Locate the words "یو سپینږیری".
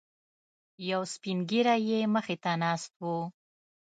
0.89-1.79